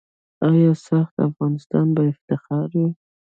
[0.49, 2.89] آیا "ساخت افغانستان" به افتخار وي؟